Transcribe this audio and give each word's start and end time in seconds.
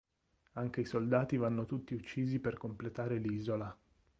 Anche 0.53 0.81
i 0.81 0.85
soldati 0.85 1.37
vanno 1.37 1.65
tutti 1.65 1.93
uccisi 1.93 2.39
per 2.39 2.57
completare 2.57 3.19
l'isola. 3.19 3.77